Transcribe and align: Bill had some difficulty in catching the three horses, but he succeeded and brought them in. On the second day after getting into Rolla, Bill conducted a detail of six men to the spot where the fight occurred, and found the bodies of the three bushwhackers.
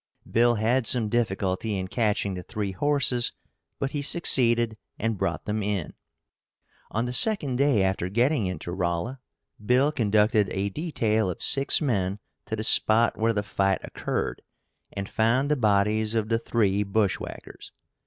Bill 0.27 0.55
had 0.55 0.87
some 0.87 1.09
difficulty 1.09 1.77
in 1.77 1.87
catching 1.87 2.33
the 2.33 2.41
three 2.41 2.71
horses, 2.71 3.33
but 3.77 3.91
he 3.91 4.01
succeeded 4.01 4.75
and 4.97 5.15
brought 5.15 5.45
them 5.45 5.61
in. 5.61 5.93
On 6.89 7.05
the 7.05 7.13
second 7.13 7.57
day 7.57 7.83
after 7.83 8.09
getting 8.09 8.47
into 8.47 8.71
Rolla, 8.71 9.19
Bill 9.63 9.91
conducted 9.91 10.49
a 10.49 10.69
detail 10.69 11.29
of 11.29 11.43
six 11.43 11.81
men 11.81 12.17
to 12.47 12.55
the 12.55 12.63
spot 12.63 13.15
where 13.15 13.31
the 13.31 13.43
fight 13.43 13.81
occurred, 13.83 14.41
and 14.91 15.07
found 15.07 15.51
the 15.51 15.55
bodies 15.55 16.15
of 16.15 16.29
the 16.29 16.39
three 16.39 16.81
bushwhackers. 16.81 17.71